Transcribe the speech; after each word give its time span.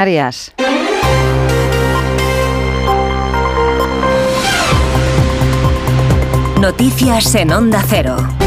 Arias. 0.00 0.54
Noticias 6.58 7.34
en 7.34 7.52
Onda 7.52 7.84
Cero. 7.86 8.39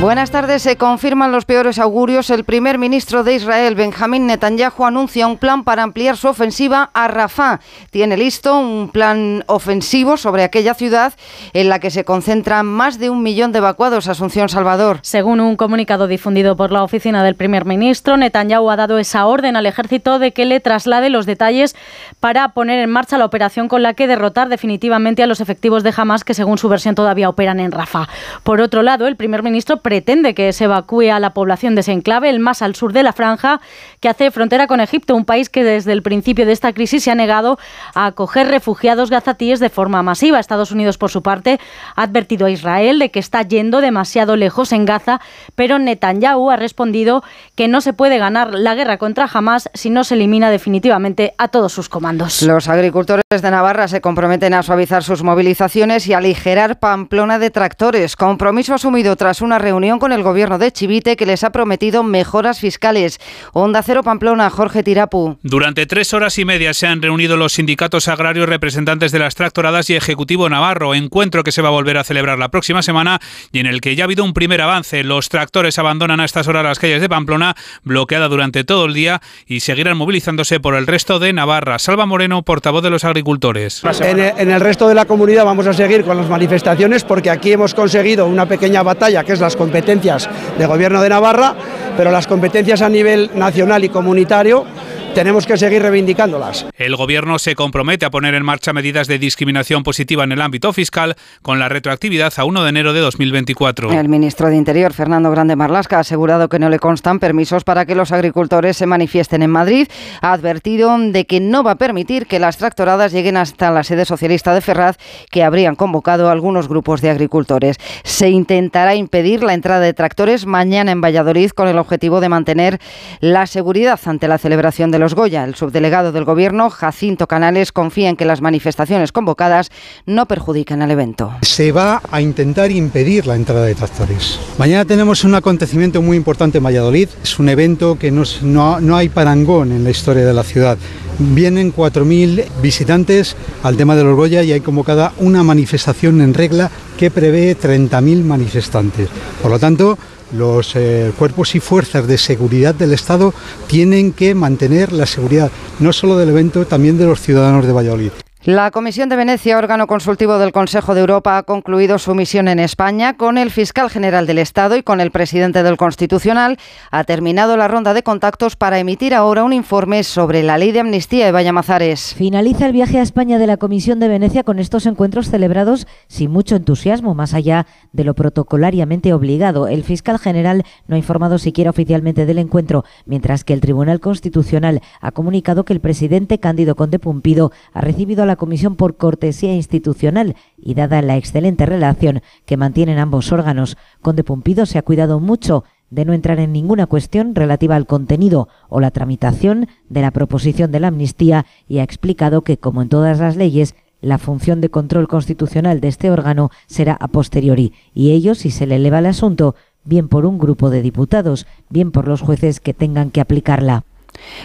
Buenas 0.00 0.30
tardes. 0.30 0.62
Se 0.62 0.76
confirman 0.76 1.32
los 1.32 1.44
peores 1.44 1.78
augurios. 1.78 2.28
El 2.28 2.44
primer 2.44 2.78
ministro 2.78 3.24
de 3.24 3.36
Israel, 3.36 3.74
Benjamín 3.74 4.26
Netanyahu, 4.26 4.84
anuncia 4.84 5.26
un 5.26 5.38
plan 5.38 5.64
para 5.64 5.82
ampliar 5.82 6.16
su 6.16 6.28
ofensiva 6.28 6.90
a 6.92 7.08
Rafah. 7.08 7.60
Tiene 7.90 8.16
listo 8.16 8.58
un 8.58 8.90
plan 8.90 9.44
ofensivo 9.46 10.16
sobre 10.16 10.42
aquella 10.42 10.74
ciudad 10.74 11.14
en 11.52 11.68
la 11.68 11.78
que 11.78 11.90
se 11.90 12.04
concentran 12.04 12.66
más 12.66 12.98
de 12.98 13.08
un 13.08 13.22
millón 13.22 13.52
de 13.52 13.58
evacuados. 13.58 14.08
Asunción 14.08 14.48
Salvador. 14.48 14.98
Según 15.02 15.40
un 15.40 15.56
comunicado 15.56 16.06
difundido 16.06 16.56
por 16.56 16.70
la 16.70 16.82
oficina 16.82 17.24
del 17.24 17.34
primer 17.34 17.64
ministro, 17.64 18.16
Netanyahu 18.16 18.70
ha 18.70 18.76
dado 18.76 18.98
esa 18.98 19.26
orden 19.26 19.56
al 19.56 19.66
ejército 19.66 20.18
de 20.18 20.32
que 20.32 20.44
le 20.44 20.60
traslade 20.60 21.08
los 21.08 21.24
detalles 21.24 21.74
para 22.20 22.48
poner 22.50 22.78
en 22.80 22.90
marcha 22.90 23.16
la 23.16 23.24
operación 23.24 23.68
con 23.68 23.82
la 23.82 23.94
que 23.94 24.06
derrotar 24.06 24.48
definitivamente 24.48 25.22
a 25.22 25.26
los 25.26 25.40
efectivos 25.40 25.82
de 25.82 25.94
Hamas 25.96 26.24
que, 26.24 26.34
según 26.34 26.58
su 26.58 26.68
versión, 26.68 26.94
todavía 26.94 27.28
operan 27.28 27.60
en 27.60 27.72
Rafah. 27.72 28.08
Por 28.42 28.60
otro 28.60 28.82
lado, 28.82 29.06
el 29.06 29.16
primer 29.16 29.42
ministro 29.42 29.78
pretende 29.84 30.34
que 30.34 30.50
se 30.54 30.64
evacúe 30.64 31.12
a 31.12 31.20
la 31.20 31.34
población 31.34 31.74
de 31.74 31.82
ese 31.82 31.92
enclave, 31.92 32.30
el 32.30 32.40
más 32.40 32.62
al 32.62 32.74
sur 32.74 32.94
de 32.94 33.02
la 33.02 33.12
franja, 33.12 33.60
que 34.00 34.08
hace 34.08 34.30
frontera 34.30 34.66
con 34.66 34.80
Egipto, 34.80 35.14
un 35.14 35.26
país 35.26 35.50
que 35.50 35.62
desde 35.62 35.92
el 35.92 36.02
principio 36.02 36.46
de 36.46 36.52
esta 36.52 36.72
crisis 36.72 37.04
se 37.04 37.10
ha 37.10 37.14
negado 37.14 37.58
a 37.94 38.06
acoger 38.06 38.48
refugiados 38.48 39.10
gazatíes 39.10 39.60
de 39.60 39.68
forma 39.68 40.02
masiva. 40.02 40.40
Estados 40.40 40.70
Unidos, 40.70 40.96
por 40.96 41.10
su 41.10 41.22
parte, 41.22 41.60
ha 41.96 42.02
advertido 42.02 42.46
a 42.46 42.50
Israel 42.50 42.98
de 42.98 43.10
que 43.10 43.18
está 43.18 43.42
yendo 43.42 43.82
demasiado 43.82 44.36
lejos 44.36 44.72
en 44.72 44.86
Gaza, 44.86 45.20
pero 45.54 45.78
Netanyahu 45.78 46.50
ha 46.50 46.56
respondido 46.56 47.22
que 47.54 47.68
no 47.68 47.82
se 47.82 47.92
puede 47.92 48.16
ganar 48.16 48.54
la 48.54 48.74
guerra 48.74 48.96
contra 48.96 49.28
Hamas 49.30 49.68
si 49.74 49.90
no 49.90 50.02
se 50.02 50.14
elimina 50.14 50.48
definitivamente 50.48 51.34
a 51.36 51.48
todos 51.48 51.74
sus 51.74 51.90
comandos. 51.90 52.40
Los 52.40 52.68
agricultores 52.68 53.22
de 53.30 53.50
Navarra 53.50 53.86
se 53.88 54.00
comprometen 54.00 54.54
a 54.54 54.62
suavizar 54.62 55.04
sus 55.04 55.22
movilizaciones 55.22 56.06
y 56.06 56.14
aligerar 56.14 56.78
Pamplona 56.78 57.38
de 57.38 57.50
tractores. 57.50 58.16
Compromiso 58.16 58.72
asumido 58.72 59.14
tras 59.16 59.42
una 59.42 59.58
reunión 59.58 59.73
reunión 59.74 59.98
con 59.98 60.12
el 60.12 60.22
gobierno 60.22 60.56
de 60.56 60.70
Chivite 60.70 61.16
que 61.16 61.26
les 61.26 61.42
ha 61.42 61.50
prometido 61.50 62.04
mejoras 62.04 62.60
fiscales. 62.60 63.18
Onda 63.52 63.82
Cero 63.82 64.04
Pamplona, 64.04 64.48
Jorge 64.48 64.84
Tirapu. 64.84 65.36
Durante 65.42 65.84
tres 65.86 66.14
horas 66.14 66.38
y 66.38 66.44
media 66.44 66.72
se 66.74 66.86
han 66.86 67.02
reunido 67.02 67.36
los 67.36 67.54
sindicatos 67.54 68.06
agrarios 68.06 68.48
representantes 68.48 69.10
de 69.10 69.18
las 69.18 69.34
tractoradas 69.34 69.90
y 69.90 69.96
Ejecutivo 69.96 70.48
Navarro, 70.48 70.94
encuentro 70.94 71.42
que 71.42 71.50
se 71.50 71.60
va 71.60 71.68
a 71.68 71.72
volver 71.72 71.98
a 71.98 72.04
celebrar 72.04 72.38
la 72.38 72.50
próxima 72.50 72.82
semana 72.82 73.18
y 73.50 73.58
en 73.58 73.66
el 73.66 73.80
que 73.80 73.96
ya 73.96 74.04
ha 74.04 74.06
habido 74.06 74.22
un 74.22 74.32
primer 74.32 74.60
avance. 74.60 75.02
Los 75.02 75.28
tractores 75.28 75.76
abandonan 75.80 76.20
a 76.20 76.24
estas 76.24 76.46
horas 76.46 76.62
las 76.62 76.78
calles 76.78 77.00
de 77.00 77.08
Pamplona, 77.08 77.56
bloqueada 77.82 78.28
durante 78.28 78.62
todo 78.62 78.84
el 78.84 78.94
día 78.94 79.20
y 79.48 79.58
seguirán 79.58 79.96
movilizándose 79.96 80.60
por 80.60 80.76
el 80.76 80.86
resto 80.86 81.18
de 81.18 81.32
Navarra. 81.32 81.80
Salva 81.80 82.06
Moreno, 82.06 82.42
portavoz 82.42 82.84
de 82.84 82.90
los 82.90 83.02
agricultores. 83.02 83.82
En 84.00 84.20
el, 84.20 84.32
en 84.38 84.50
el 84.52 84.60
resto 84.60 84.86
de 84.86 84.94
la 84.94 85.04
comunidad 85.04 85.44
vamos 85.44 85.66
a 85.66 85.72
seguir 85.72 86.04
con 86.04 86.16
las 86.16 86.28
manifestaciones 86.28 87.02
porque 87.02 87.30
aquí 87.30 87.50
hemos 87.50 87.74
conseguido 87.74 88.26
una 88.26 88.46
pequeña 88.46 88.84
batalla 88.84 89.24
que 89.24 89.32
es 89.32 89.40
las 89.40 89.56
competencias 89.64 90.28
de 90.58 90.66
Gobierno 90.66 91.00
de 91.00 91.08
Navarra, 91.08 91.54
pero 91.96 92.10
las 92.10 92.26
competencias 92.26 92.82
a 92.82 92.88
nivel 92.90 93.30
nacional 93.34 93.82
y 93.82 93.88
comunitario 93.88 94.66
tenemos 95.14 95.46
que 95.46 95.56
seguir 95.56 95.80
reivindicándolas. 95.80 96.66
El 96.76 96.96
Gobierno 96.96 97.38
se 97.38 97.54
compromete 97.54 98.04
a 98.04 98.10
poner 98.10 98.34
en 98.34 98.44
marcha 98.44 98.72
medidas 98.72 99.06
de 99.06 99.18
discriminación 99.18 99.84
positiva 99.84 100.24
en 100.24 100.32
el 100.32 100.40
ámbito 100.40 100.72
fiscal 100.72 101.14
con 101.40 101.60
la 101.60 101.68
retroactividad 101.68 102.32
a 102.36 102.44
1 102.44 102.64
de 102.64 102.68
enero 102.68 102.92
de 102.92 103.00
2024. 103.00 103.92
El 103.92 104.08
ministro 104.08 104.48
de 104.48 104.56
Interior, 104.56 104.92
Fernando 104.92 105.30
Grande 105.30 105.54
Marlasca, 105.54 105.98
ha 105.98 106.00
asegurado 106.00 106.48
que 106.48 106.58
no 106.58 106.68
le 106.68 106.80
constan 106.80 107.20
permisos 107.20 107.62
para 107.62 107.86
que 107.86 107.94
los 107.94 108.10
agricultores 108.10 108.76
se 108.76 108.86
manifiesten 108.86 109.42
en 109.42 109.50
Madrid. 109.50 109.86
Ha 110.20 110.32
advertido 110.32 110.98
de 110.98 111.24
que 111.26 111.38
no 111.40 111.62
va 111.62 111.72
a 111.72 111.78
permitir 111.78 112.26
que 112.26 112.40
las 112.40 112.56
tractoradas 112.56 113.12
lleguen 113.12 113.36
hasta 113.36 113.70
la 113.70 113.84
sede 113.84 114.04
socialista 114.04 114.52
de 114.52 114.60
Ferraz, 114.60 114.96
que 115.30 115.44
habrían 115.44 115.76
convocado 115.76 116.28
algunos 116.28 116.68
grupos 116.68 117.00
de 117.00 117.10
agricultores. 117.10 117.76
Se 118.02 118.30
intentará 118.30 118.96
impedir 118.96 119.44
la 119.44 119.54
entrada 119.54 119.80
de 119.80 119.94
tractores 119.94 120.44
mañana 120.44 120.90
en 120.90 121.00
Valladolid 121.00 121.50
con 121.50 121.68
el 121.68 121.78
objetivo 121.78 122.20
de 122.20 122.28
mantener 122.28 122.80
la 123.20 123.46
seguridad 123.46 124.00
ante 124.06 124.26
la 124.26 124.38
celebración 124.38 124.90
de 124.90 124.98
los 124.98 125.03
Goya. 125.12 125.44
El 125.44 125.56
subdelegado 125.56 126.10
del 126.12 126.24
Gobierno, 126.24 126.70
Jacinto 126.70 127.26
Canales, 127.26 127.70
confía 127.70 128.08
en 128.08 128.16
que 128.16 128.24
las 128.24 128.40
manifestaciones 128.40 129.12
convocadas 129.12 129.70
no 130.06 130.24
perjudiquen 130.24 130.80
al 130.80 130.90
evento. 130.90 131.30
Se 131.42 131.70
va 131.70 132.00
a 132.10 132.22
intentar 132.22 132.70
impedir 132.70 133.26
la 133.26 133.36
entrada 133.36 133.66
de 133.66 133.74
tractores. 133.74 134.40
Mañana 134.56 134.86
tenemos 134.86 135.24
un 135.24 135.34
acontecimiento 135.34 136.00
muy 136.00 136.16
importante 136.16 136.56
en 136.58 136.64
Valladolid. 136.64 137.10
Es 137.22 137.38
un 137.38 137.50
evento 137.50 137.98
que 137.98 138.10
no, 138.10 138.22
no, 138.40 138.80
no 138.80 138.96
hay 138.96 139.10
parangón 139.10 139.72
en 139.72 139.84
la 139.84 139.90
historia 139.90 140.24
de 140.24 140.32
la 140.32 140.44
ciudad. 140.44 140.78
Vienen 141.18 141.72
4.000 141.72 142.44
visitantes 142.60 143.36
al 143.62 143.76
tema 143.76 143.94
de 143.94 144.04
los 144.04 144.16
Goya 144.16 144.42
y 144.42 144.52
hay 144.52 144.60
convocada 144.60 145.12
una 145.18 145.42
manifestación 145.42 146.20
en 146.20 146.34
regla 146.34 146.70
que 146.98 147.10
prevé 147.10 147.56
30.000 147.56 148.24
manifestantes. 148.24 149.08
Por 149.40 149.50
lo 149.50 149.58
tanto, 149.58 149.98
los 150.32 150.74
eh, 150.74 151.12
cuerpos 151.18 151.54
y 151.54 151.60
fuerzas 151.60 152.06
de 152.06 152.18
seguridad 152.18 152.74
del 152.74 152.92
Estado 152.92 153.32
tienen 153.68 154.12
que 154.12 154.34
mantener 154.34 154.92
la 154.92 155.06
seguridad 155.06 155.50
no 155.78 155.92
solo 155.92 156.16
del 156.16 156.30
evento, 156.30 156.66
también 156.66 156.98
de 156.98 157.06
los 157.06 157.20
ciudadanos 157.20 157.66
de 157.66 157.72
Valladolid. 157.72 158.23
La 158.46 158.70
Comisión 158.70 159.08
de 159.08 159.16
Venecia, 159.16 159.56
órgano 159.56 159.86
consultivo 159.86 160.36
del 160.36 160.52
Consejo 160.52 160.94
de 160.94 161.00
Europa, 161.00 161.38
ha 161.38 161.44
concluido 161.44 161.98
su 161.98 162.14
misión 162.14 162.46
en 162.46 162.58
España 162.58 163.16
con 163.16 163.38
el 163.38 163.50
fiscal 163.50 163.88
general 163.88 164.26
del 164.26 164.36
Estado 164.36 164.76
y 164.76 164.82
con 164.82 165.00
el 165.00 165.10
presidente 165.10 165.62
del 165.62 165.78
Constitucional. 165.78 166.58
Ha 166.90 167.04
terminado 167.04 167.56
la 167.56 167.68
ronda 167.68 167.94
de 167.94 168.02
contactos 168.02 168.56
para 168.56 168.78
emitir 168.78 169.14
ahora 169.14 169.44
un 169.44 169.54
informe 169.54 170.04
sobre 170.04 170.42
la 170.42 170.58
ley 170.58 170.72
de 170.72 170.80
amnistía 170.80 171.24
de 171.24 171.32
Vallamazares. 171.32 172.12
Finaliza 172.12 172.66
el 172.66 172.74
viaje 172.74 172.98
a 172.98 173.02
España 173.02 173.38
de 173.38 173.46
la 173.46 173.56
Comisión 173.56 173.98
de 173.98 174.08
Venecia 174.08 174.44
con 174.44 174.58
estos 174.58 174.84
encuentros 174.84 175.30
celebrados 175.30 175.86
sin 176.06 176.30
mucho 176.30 176.54
entusiasmo, 176.54 177.14
más 177.14 177.32
allá 177.32 177.66
de 177.92 178.04
lo 178.04 178.12
protocolariamente 178.12 179.14
obligado. 179.14 179.68
El 179.68 179.84
fiscal 179.84 180.18
general 180.18 180.64
no 180.86 180.96
ha 180.96 180.98
informado 180.98 181.38
siquiera 181.38 181.70
oficialmente 181.70 182.26
del 182.26 182.36
encuentro, 182.36 182.84
mientras 183.06 183.42
que 183.42 183.54
el 183.54 183.62
Tribunal 183.62 184.00
Constitucional 184.00 184.82
ha 185.00 185.12
comunicado 185.12 185.64
que 185.64 185.72
el 185.72 185.80
presidente 185.80 186.38
Cándido 186.38 186.74
Conde 186.74 186.98
Pumpido 186.98 187.50
ha 187.72 187.80
recibido 187.80 188.22
a 188.22 188.26
la 188.26 188.33
Comisión 188.36 188.76
por 188.76 188.96
cortesía 188.96 189.54
institucional 189.54 190.36
y 190.56 190.74
dada 190.74 191.02
la 191.02 191.16
excelente 191.16 191.66
relación 191.66 192.22
que 192.46 192.56
mantienen 192.56 192.98
ambos 192.98 193.32
órganos. 193.32 193.76
Conde 194.02 194.24
Pumpido 194.24 194.66
se 194.66 194.78
ha 194.78 194.82
cuidado 194.82 195.20
mucho 195.20 195.64
de 195.90 196.04
no 196.04 196.12
entrar 196.12 196.40
en 196.40 196.52
ninguna 196.52 196.86
cuestión 196.86 197.34
relativa 197.34 197.76
al 197.76 197.86
contenido 197.86 198.48
o 198.68 198.80
la 198.80 198.90
tramitación 198.90 199.68
de 199.88 200.00
la 200.00 200.10
proposición 200.10 200.72
de 200.72 200.80
la 200.80 200.88
amnistía 200.88 201.46
y 201.68 201.78
ha 201.78 201.84
explicado 201.84 202.42
que, 202.42 202.58
como 202.58 202.82
en 202.82 202.88
todas 202.88 203.20
las 203.20 203.36
leyes, 203.36 203.74
la 204.00 204.18
función 204.18 204.60
de 204.60 204.70
control 204.70 205.08
constitucional 205.08 205.80
de 205.80 205.88
este 205.88 206.10
órgano 206.10 206.50
será 206.66 206.94
a 206.94 207.08
posteriori 207.08 207.72
y 207.94 208.10
ello 208.10 208.34
si 208.34 208.50
se 208.50 208.66
le 208.66 208.76
eleva 208.76 208.98
el 208.98 209.06
asunto 209.06 209.54
bien 209.84 210.08
por 210.08 210.26
un 210.26 210.38
grupo 210.38 210.70
de 210.70 210.82
diputados, 210.82 211.46
bien 211.70 211.90
por 211.90 212.08
los 212.08 212.20
jueces 212.20 212.60
que 212.60 212.74
tengan 212.74 213.10
que 213.10 213.20
aplicarla. 213.20 213.84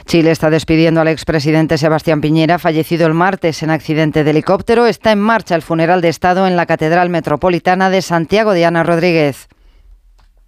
Chile 0.06 0.31
está 0.31 0.50
despidiendo 0.50 1.02
al 1.02 1.07
expresidente 1.07 1.78
Sebastián 1.78 2.22
Piñera, 2.22 2.59
fallecido 2.59 3.07
el 3.07 3.13
martes 3.13 3.63
en 3.63 3.69
accidente 3.69 4.24
de 4.24 4.31
helicóptero. 4.31 4.88
Está 4.88 5.12
en 5.12 5.19
marcha 5.19 5.56
el 5.56 5.62
funeral 5.62 6.02
de 6.02 6.09
Estado 6.09 6.47
en 6.47 6.56
la 6.56 6.66
Catedral 6.66 7.09
Metropolitana 7.09 7.90
de 7.90 8.02
Santiago 8.02 8.53
de 8.53 8.66
Ana 8.66 8.84
Rodríguez. 8.84 9.47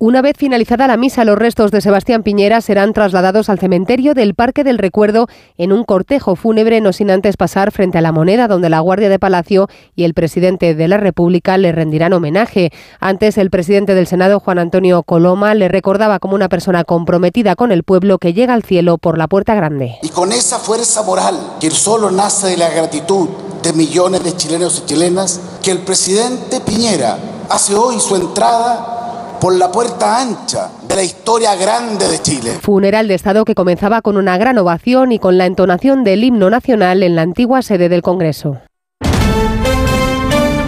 Una 0.03 0.23
vez 0.23 0.35
finalizada 0.35 0.87
la 0.87 0.97
misa, 0.97 1.25
los 1.25 1.37
restos 1.37 1.69
de 1.69 1.79
Sebastián 1.79 2.23
Piñera 2.23 2.59
serán 2.61 2.91
trasladados 2.91 3.49
al 3.49 3.59
cementerio 3.59 4.15
del 4.15 4.33
Parque 4.33 4.63
del 4.63 4.79
Recuerdo 4.79 5.27
en 5.59 5.71
un 5.71 5.83
cortejo 5.83 6.35
fúnebre, 6.35 6.81
no 6.81 6.91
sin 6.91 7.11
antes 7.11 7.37
pasar 7.37 7.71
frente 7.71 7.99
a 7.99 8.01
la 8.01 8.11
moneda, 8.11 8.47
donde 8.47 8.71
la 8.71 8.79
Guardia 8.79 9.09
de 9.09 9.19
Palacio 9.19 9.67
y 9.95 10.03
el 10.05 10.15
presidente 10.15 10.73
de 10.73 10.87
la 10.87 10.97
República 10.97 11.55
le 11.59 11.71
rendirán 11.71 12.13
homenaje. 12.13 12.71
Antes, 12.99 13.37
el 13.37 13.51
presidente 13.51 13.93
del 13.93 14.07
Senado, 14.07 14.39
Juan 14.39 14.57
Antonio 14.57 15.03
Coloma, 15.03 15.53
le 15.53 15.67
recordaba 15.67 16.17
como 16.17 16.33
una 16.33 16.49
persona 16.49 16.83
comprometida 16.83 17.55
con 17.55 17.71
el 17.71 17.83
pueblo 17.83 18.17
que 18.17 18.33
llega 18.33 18.55
al 18.55 18.63
cielo 18.63 18.97
por 18.97 19.19
la 19.19 19.27
puerta 19.27 19.53
grande. 19.53 19.99
Y 20.01 20.09
con 20.09 20.31
esa 20.31 20.57
fuerza 20.57 21.03
moral 21.03 21.37
que 21.59 21.69
solo 21.69 22.09
nace 22.09 22.47
de 22.47 22.57
la 22.57 22.71
gratitud 22.71 23.29
de 23.61 23.71
millones 23.73 24.23
de 24.23 24.35
chilenos 24.35 24.79
y 24.79 24.85
chilenas, 24.87 25.39
que 25.61 25.69
el 25.69 25.77
presidente 25.77 26.59
Piñera 26.59 27.19
hace 27.49 27.75
hoy 27.75 27.99
su 27.99 28.15
entrada 28.15 28.90
por 29.41 29.55
la 29.55 29.71
puerta 29.71 30.21
ancha 30.21 30.69
de 30.87 30.95
la 30.95 31.03
historia 31.03 31.55
grande 31.55 32.07
de 32.07 32.21
Chile. 32.21 32.51
Funeral 32.61 33.07
de 33.07 33.15
Estado 33.15 33.43
que 33.43 33.55
comenzaba 33.55 34.03
con 34.03 34.15
una 34.15 34.37
gran 34.37 34.59
ovación 34.59 35.11
y 35.11 35.17
con 35.17 35.39
la 35.39 35.47
entonación 35.47 36.03
del 36.03 36.23
himno 36.23 36.51
nacional 36.51 37.01
en 37.01 37.15
la 37.15 37.23
antigua 37.23 37.63
sede 37.63 37.89
del 37.89 38.03
Congreso. 38.03 38.59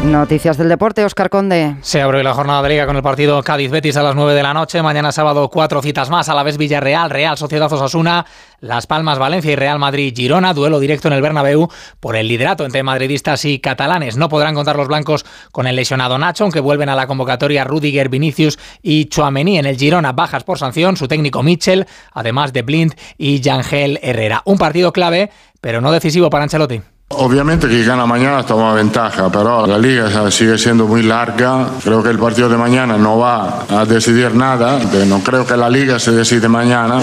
Noticias 0.04 0.58
del 0.58 0.68
deporte, 0.68 1.06
Oscar 1.06 1.30
Conde. 1.30 1.78
Se 1.82 2.02
abre 2.02 2.24
la 2.24 2.34
jornada 2.34 2.62
de 2.62 2.70
liga 2.70 2.86
con 2.86 2.98
el 2.98 3.02
partido 3.02 3.42
Cádiz-Betis 3.42 3.96
a 3.96 4.04
las 4.04 4.16
9 4.16 4.34
de 4.34 4.44
la 4.44 4.54
noche. 4.54 4.82
Mañana 4.82 5.14
sábado 5.14 5.50
cuatro 5.50 5.82
citas 5.82 6.10
más. 6.10 6.28
A 6.28 6.36
la 6.36 6.44
vez 6.44 6.58
Villarreal, 6.58 7.10
Real 7.10 7.38
Sociedad 7.38 7.72
Osasuna, 7.72 8.26
Las 8.60 8.86
Palmas, 8.86 9.18
Valencia 9.18 9.54
y 9.54 9.56
Real 9.56 9.80
Madrid-Girona. 9.80 10.54
Duelo 10.54 10.82
directo 10.82 11.08
en 11.08 11.14
el 11.14 11.22
Bernabéu 11.22 11.70
por 12.02 12.18
el 12.18 12.28
liderato 12.28 12.66
entre 12.66 12.84
madridistas 12.84 13.46
y 13.46 13.60
catalanes. 13.60 14.18
No 14.18 14.28
podrán 14.28 14.56
contar 14.56 14.76
los 14.76 14.90
blancos 14.90 15.26
con 15.54 15.68
el 15.68 15.78
lesionado 15.78 16.18
Nacho, 16.18 16.44
aunque 16.44 16.60
vuelven 16.60 16.90
a 16.90 16.96
la 16.96 17.08
convocatoria 17.08 17.64
Rudiger, 17.64 18.10
Vinicius 18.10 18.60
y 18.82 19.06
Chuamení. 19.06 19.58
En 19.58 19.66
el 19.66 19.78
Girona 19.78 20.12
bajas 20.12 20.44
por 20.44 20.60
sanción 20.60 20.98
su 20.98 21.08
técnico 21.08 21.44
Mitchell, 21.44 21.88
además 22.12 22.52
de 22.52 22.62
Blind 22.62 22.94
y 23.18 23.40
Yangel 23.40 24.00
Herrera. 24.04 24.42
Un 24.44 24.58
partido 24.58 24.92
clave, 24.92 25.32
pero 25.62 25.80
no 25.80 25.94
decisivo 25.94 26.30
para 26.30 26.44
Ancelotti. 26.44 26.82
Obviamente 27.18 27.68
que 27.68 27.84
gana 27.84 28.06
mañana 28.06 28.44
toma 28.44 28.74
ventaja, 28.74 29.30
pero 29.32 29.68
la 29.68 29.78
liga 29.78 30.30
sigue 30.32 30.58
siendo 30.58 30.88
muy 30.88 31.04
larga. 31.04 31.68
Creo 31.84 32.02
que 32.02 32.10
el 32.10 32.20
partido 32.20 32.50
de 32.50 32.58
mañana 32.58 32.98
no 32.98 33.18
va 33.18 33.66
a 33.70 33.86
decidir 33.86 34.36
nada. 34.36 34.80
No 35.08 35.20
creo 35.20 35.46
que 35.46 35.56
la 35.56 35.70
liga 35.70 36.00
se 36.00 36.12
decide 36.12 36.48
mañana, 36.48 37.00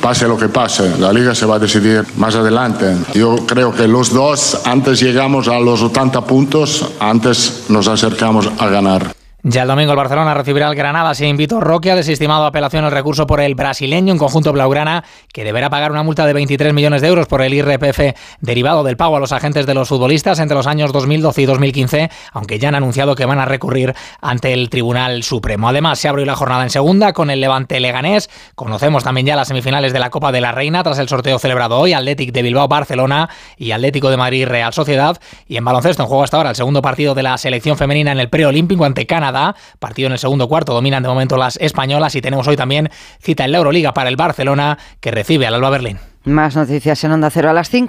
pase 0.00 0.26
lo 0.26 0.36
que 0.36 0.48
pase. 0.48 0.98
La 0.98 1.12
liga 1.12 1.34
se 1.34 1.46
va 1.46 1.56
a 1.56 1.58
decidir 1.58 2.04
más 2.16 2.34
adelante. 2.34 2.96
Yo 3.14 3.36
creo 3.46 3.72
que 3.72 3.86
los 3.86 4.12
dos, 4.12 4.60
antes 4.64 5.00
llegamos 5.00 5.48
a 5.48 5.58
los 5.58 5.82
80 5.82 6.20
puntos, 6.22 6.84
antes 6.98 7.64
nos 7.68 7.88
acercamos 7.88 8.50
a 8.58 8.66
ganar. 8.68 9.21
Ya 9.44 9.62
el 9.62 9.68
domingo 9.68 9.90
el 9.90 9.96
Barcelona 9.96 10.34
recibirá 10.34 10.68
al 10.68 10.76
Granada. 10.76 11.16
Se 11.16 11.26
invitó 11.26 11.58
Roque 11.58 11.90
a 11.90 11.96
desestimado 11.96 12.46
apelación 12.46 12.84
el 12.84 12.92
recurso 12.92 13.26
por 13.26 13.40
el 13.40 13.56
brasileño, 13.56 14.12
un 14.12 14.18
conjunto 14.18 14.52
blaugrana 14.52 15.02
que 15.32 15.42
deberá 15.42 15.68
pagar 15.68 15.90
una 15.90 16.04
multa 16.04 16.26
de 16.26 16.32
23 16.32 16.72
millones 16.72 17.02
de 17.02 17.08
euros 17.08 17.26
por 17.26 17.42
el 17.42 17.52
IRPF 17.52 18.14
derivado 18.40 18.84
del 18.84 18.96
pago 18.96 19.16
a 19.16 19.18
los 19.18 19.32
agentes 19.32 19.66
de 19.66 19.74
los 19.74 19.88
futbolistas 19.88 20.38
entre 20.38 20.56
los 20.56 20.68
años 20.68 20.92
2012 20.92 21.42
y 21.42 21.46
2015, 21.46 22.10
aunque 22.30 22.60
ya 22.60 22.68
han 22.68 22.76
anunciado 22.76 23.16
que 23.16 23.26
van 23.26 23.40
a 23.40 23.44
recurrir 23.44 23.96
ante 24.20 24.52
el 24.52 24.70
Tribunal 24.70 25.24
Supremo. 25.24 25.68
Además, 25.68 25.98
se 25.98 26.06
abrió 26.06 26.24
la 26.24 26.36
jornada 26.36 26.62
en 26.62 26.70
segunda 26.70 27.12
con 27.12 27.28
el 27.28 27.40
Levante 27.40 27.80
Leganés. 27.80 28.30
Conocemos 28.54 29.02
también 29.02 29.26
ya 29.26 29.34
las 29.34 29.48
semifinales 29.48 29.92
de 29.92 29.98
la 29.98 30.10
Copa 30.10 30.30
de 30.30 30.40
la 30.40 30.52
Reina 30.52 30.84
tras 30.84 31.00
el 31.00 31.08
sorteo 31.08 31.40
celebrado 31.40 31.80
hoy, 31.80 31.94
Atlético 31.94 32.30
de 32.30 32.42
Bilbao 32.42 32.68
Barcelona 32.68 33.28
y 33.56 33.72
Atlético 33.72 34.08
de 34.08 34.18
Madrid 34.18 34.46
Real 34.46 34.72
Sociedad. 34.72 35.20
Y 35.48 35.56
en 35.56 35.64
baloncesto 35.64 36.04
en 36.04 36.08
juego 36.08 36.22
hasta 36.22 36.36
ahora 36.36 36.50
el 36.50 36.56
segundo 36.56 36.80
partido 36.80 37.16
de 37.16 37.24
la 37.24 37.36
selección 37.38 37.76
femenina 37.76 38.12
en 38.12 38.20
el 38.20 38.28
preolímpico 38.28 38.84
ante 38.84 39.04
Canadá 39.04 39.31
Partido 39.78 40.06
en 40.06 40.12
el 40.12 40.18
segundo 40.18 40.48
cuarto, 40.48 40.72
dominan 40.74 41.02
de 41.02 41.08
momento 41.08 41.36
las 41.36 41.56
españolas 41.56 42.14
y 42.14 42.20
tenemos 42.20 42.46
hoy 42.48 42.56
también 42.56 42.90
cita 43.20 43.44
en 43.44 43.52
la 43.52 43.58
Euroliga 43.58 43.92
para 43.92 44.08
el 44.08 44.16
Barcelona 44.16 44.78
que 45.00 45.10
recibe 45.10 45.46
al 45.46 45.54
Alba 45.54 45.70
Berlín. 45.70 45.98
Más 46.24 46.54
noticias 46.54 47.02
en 47.02 47.10
Onda 47.10 47.30
Cero 47.30 47.50
a 47.50 47.52
las 47.52 47.68
5. 47.68 47.80